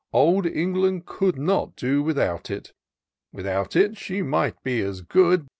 [0.13, 2.73] Old England could not do without it.
[3.31, 5.47] Without it she might be as good.